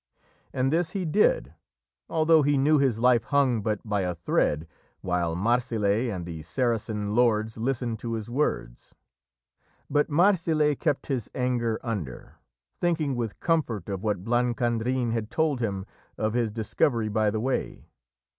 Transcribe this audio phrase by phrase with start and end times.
[0.51, 1.53] And this he did,
[2.09, 4.67] although he knew his life hung but by a thread
[5.01, 8.95] while Marsile and the Saracen lords listened to his words.
[9.91, 12.39] But Marsile kept his anger under,
[12.79, 15.85] thinking with comfort of what Blancandrin had told him
[16.17, 17.85] of his discovery by the way.